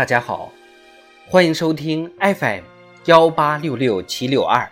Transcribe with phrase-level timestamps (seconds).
[0.00, 0.50] 大家好，
[1.28, 2.62] 欢迎收听 FM
[3.04, 4.66] 幺八六六七六二。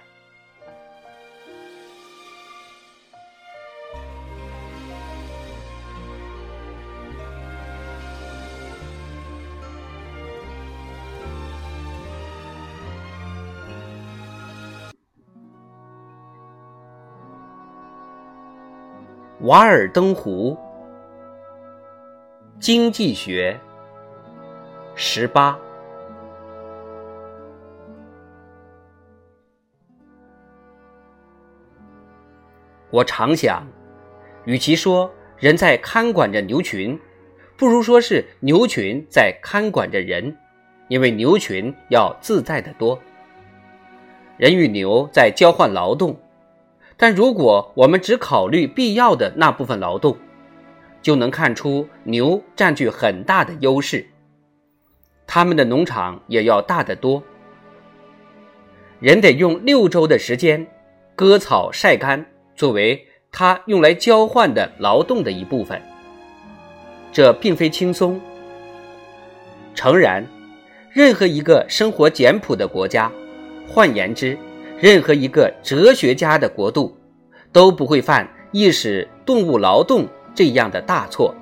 [19.43, 20.57] 瓦尔登湖，
[22.59, 23.61] 经济学。
[25.01, 25.57] 十八，
[32.91, 33.65] 我常想，
[34.45, 36.99] 与其说人在看管着牛群，
[37.57, 40.37] 不如说是牛群在看管着人，
[40.89, 43.01] 因为牛群要自在的多。
[44.37, 46.19] 人与牛在交换劳动，
[46.97, 50.19] 但如果我们只考虑必要的那部分劳动，
[51.01, 54.05] 就能看出牛占据很大的优势。
[55.39, 57.23] 他们的农场也要大得多，
[58.99, 60.67] 人得用六周的时间
[61.15, 65.81] 割草晒干，作为他用来交换的劳动的一部分。
[67.13, 68.21] 这并非轻松。
[69.77, 70.27] 诚然，
[70.91, 73.09] 任何一个生活简朴的国家，
[73.69, 74.37] 换言之，
[74.81, 76.99] 任何一个哲学家的国度，
[77.53, 81.33] 都不会犯意识动物劳动这样的大错。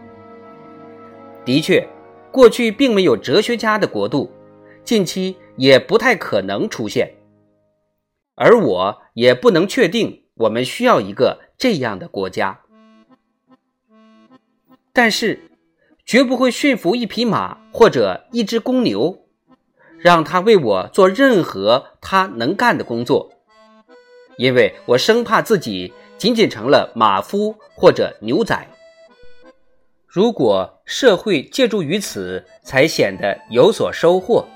[1.47, 1.83] 的确。
[2.37, 4.31] 过去并没有哲学家的国度，
[4.85, 7.15] 近期也不太可能出现，
[8.35, 12.61] 而我也不能确定我们需要一个这样的国家。
[14.93, 15.51] 但是，
[16.05, 19.19] 绝不会驯服一匹马或者一只公牛，
[19.99, 23.33] 让它为我做任何它能干的工作，
[24.37, 28.69] 因为我生怕自己仅仅成了马夫或者牛仔。
[30.07, 34.47] 如果社会借助于此才显得有所收获，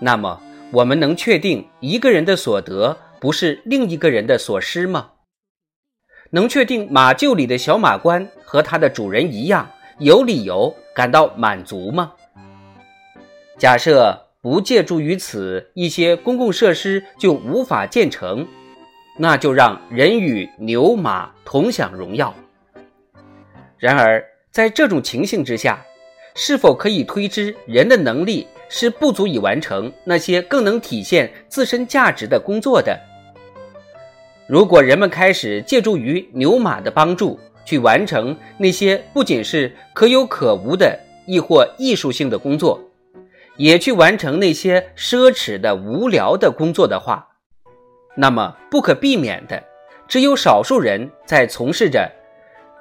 [0.00, 5.12] 那么我们能确定一个人的所得不是另一个人的所失吗？
[6.30, 12.12] 能确定马厩里的小马官和他的主人一样有理由感到满足吗？
[13.56, 18.46] 假设不借助于此，一些公共设施就无法建成，
[19.16, 22.34] 那就让人与牛马同享荣耀。
[23.78, 24.24] 然而。
[24.50, 25.84] 在这种情形之下，
[26.34, 32.98] 是否可以推知人的能力是不足以完成那些更能体现自身价值的工作的？
[34.46, 42.80] 如果人们开始借助于牛马的帮助去完成那些不仅是可有可无的，亦或艺术性的工作，
[43.56, 47.28] 也去完成那些奢侈的、无聊的工作的话，
[48.16, 49.62] 那么不可避免的，
[50.08, 52.10] 只有少数人在从事着。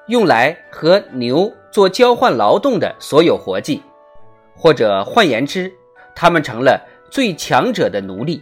[0.08, 3.82] 用来和牛做交换劳动的所有活计，
[4.56, 5.72] 或者换言之，
[6.16, 6.82] 他们成了
[7.12, 8.42] 最强者的奴隶。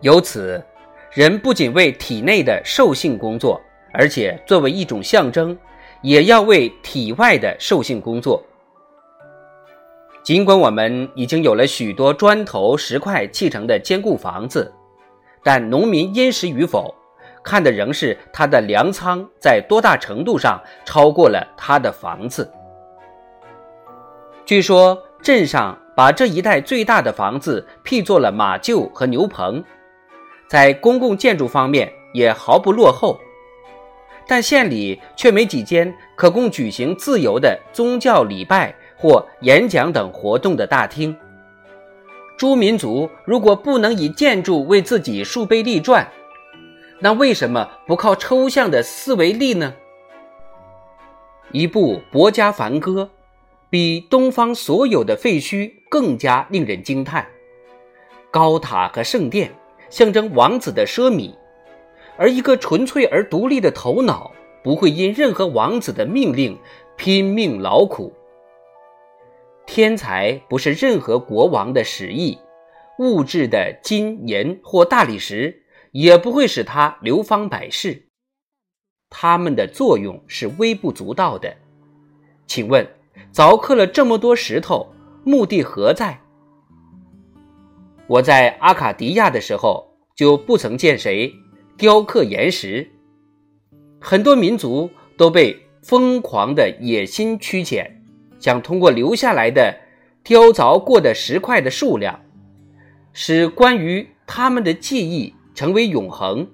[0.00, 0.60] 由此，
[1.12, 3.60] 人不仅为体内的兽性工作，
[3.92, 5.56] 而且作为一种象征，
[6.00, 8.42] 也要为体外的兽性工作。
[10.24, 14.72] 尽管我们已经有了许多砖头石块砌成的坚固房子，
[15.44, 16.92] 但农民殷实与否？
[17.42, 22.50] 看的仍是他的粮仓在多大程度上超过了他的房子。
[24.44, 29.62] 据说镇上把这一带最大的房子辟作了马厩和牛棚，
[30.48, 33.18] 在公共建筑方面也毫不落后，
[34.26, 41.16] 但县里却没几间可供举行自由的宗教礼拜或演讲等活动的大厅。
[42.36, 46.06] 诸民族如果不能以建筑为自己树碑立传，
[47.04, 49.74] 那为什么不靠抽象的思维力呢？
[51.50, 53.10] 一部《博家梵歌》
[53.68, 57.26] 比东方所有的废墟更加令人惊叹。
[58.30, 59.52] 高塔和圣殿
[59.90, 61.34] 象征王子的奢靡，
[62.16, 64.30] 而一个纯粹而独立的头脑
[64.62, 66.56] 不会因任何王子的命令
[66.96, 68.12] 拼命劳苦。
[69.66, 72.38] 天才不是任何国王的使役，
[73.00, 75.61] 物质的金银或大理石。
[75.92, 78.08] 也不会使他流芳百世，
[79.08, 81.54] 他们的作用是微不足道的。
[82.46, 82.86] 请问，
[83.32, 84.92] 凿刻了这么多石头，
[85.22, 86.20] 目的何在？
[88.06, 91.32] 我在阿卡迪亚的时候，就不曾见谁
[91.76, 92.90] 雕刻岩石。
[94.00, 97.90] 很多民族都被疯狂的野心驱遣，
[98.40, 99.78] 想通过留下来的
[100.24, 102.20] 雕凿过的石块的数量，
[103.12, 105.34] 使关于他们的记忆。
[105.54, 106.46] 成为永恒。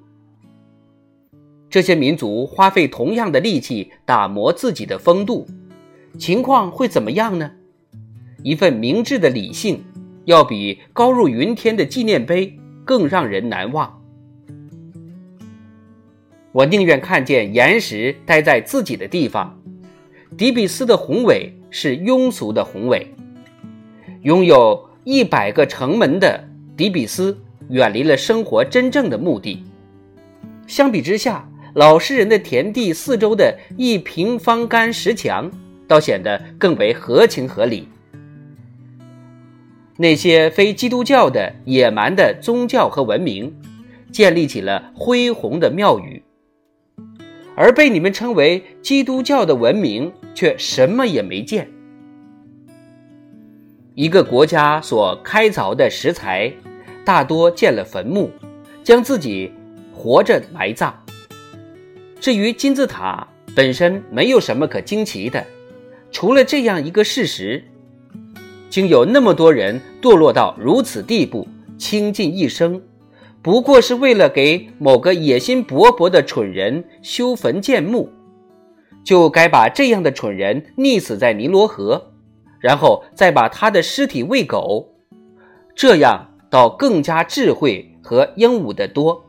[1.70, 5.46] 这些民族花费同样的力气打磨自己的风度，
[6.18, 7.50] 情况会怎么样呢？
[8.42, 9.84] 一份明智的理性，
[10.24, 14.00] 要比高入云天的纪念碑更让人难忘。
[16.52, 19.60] 我宁愿看见岩石待在自己的地方。
[20.36, 23.14] 迪比斯的宏伟是庸俗的宏伟。
[24.22, 27.36] 拥有一百个城门的迪比斯，
[27.70, 29.64] 远离了生活真正的目的。
[30.66, 35.50] 相比之下，老实人的田地四周的一平方干石墙，
[35.86, 37.88] 倒显得更为合情合理。
[39.96, 43.54] 那些非基督教的野蛮的宗教和文明，
[44.12, 46.22] 建立起了恢宏的庙宇。
[47.56, 51.68] 而被你们称为基督教的文明，却什么也没见。
[53.96, 56.52] 一个国家所开凿的石材，
[57.08, 58.30] 大多建了坟墓，
[58.84, 59.50] 将自己
[59.94, 60.94] 活着埋葬。
[62.20, 63.26] 至于金字塔
[63.56, 65.42] 本身，没有什么可惊奇的，
[66.10, 67.64] 除了这样一个事实：
[68.68, 72.82] 竟有那么多人堕落到如此地步，倾尽一生。
[73.40, 78.12] 不过是为了给某个野心勃勃的蠢人修坟建墓，
[79.02, 82.12] 就该把这样的蠢人溺死在尼罗河，
[82.60, 84.92] 然后再把他的尸体喂狗，
[85.74, 89.24] 这样倒更加智慧和英武的多。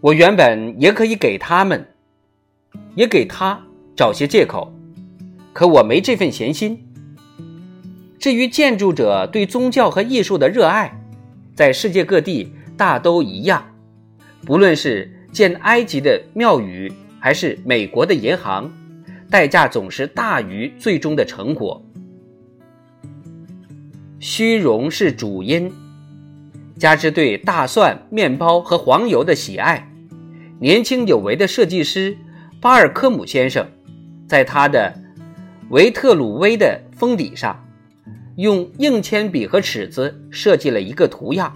[0.00, 1.86] 我原本也可以给他们，
[2.94, 3.62] 也给他
[3.94, 4.72] 找些借口，
[5.52, 6.86] 可我没这份闲心。
[8.18, 11.02] 至于建筑者对宗教和艺术的热爱，
[11.54, 13.62] 在世界各地大都一样，
[14.46, 18.72] 不论是建埃及的庙宇，还是美国的银行，
[19.30, 21.82] 代价总是大于最终的成果。
[24.20, 25.72] 虚荣是主因，
[26.78, 29.90] 加之对大蒜、面包和黄油的喜爱，
[30.60, 32.18] 年轻有为的设计师
[32.60, 33.66] 巴尔科姆先生，
[34.28, 34.94] 在他的
[35.70, 37.66] 维特鲁威的封底上。
[38.36, 41.52] 用硬铅笔和尺子设计了一个图样。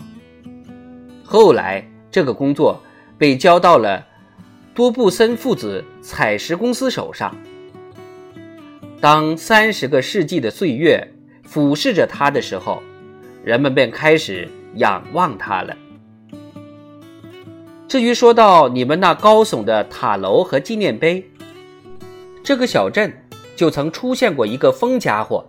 [1.22, 2.82] 后来，这个工作
[3.16, 4.06] 被交到了
[4.74, 7.34] 多布森父子采石公司手上。
[9.00, 11.13] 当三十个世纪的岁月
[11.44, 12.82] 俯视着它的时候，
[13.44, 15.76] 人们便开始仰望它了。
[17.86, 21.24] 至于说到你们那高耸的塔楼和纪念碑，
[22.42, 23.12] 这个小镇
[23.54, 25.44] 就曾出现过一个疯家伙。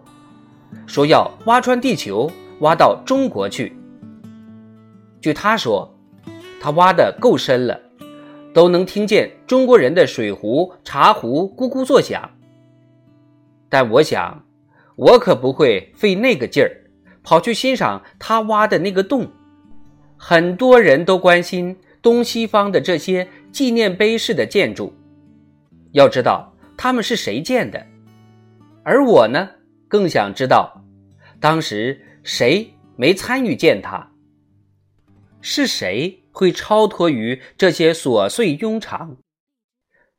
[0.86, 3.75] 说要挖穿地球，挖到中国去。
[5.21, 5.92] 据他说，
[6.62, 7.80] 他挖的够深了，
[8.53, 12.30] 都能听见中国人的水壶、茶壶咕咕作响。
[13.69, 14.44] 但我想，
[14.95, 16.71] 我可不会费那个劲儿，
[17.24, 19.30] 跑去欣赏他挖的那个洞。
[20.18, 24.94] 很多人都关心东西方的这些纪念碑式的建筑，
[25.92, 27.86] 要知道他们是谁建的，
[28.83, 29.50] 而我呢？
[29.88, 30.81] 更想知道，
[31.39, 34.12] 当时谁没参与建它？
[35.42, 39.18] 是谁会超脱于这些琐碎庸常？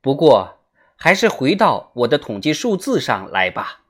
[0.01, 0.61] 不过，
[0.97, 3.86] 还是回到我的统计数字上来吧。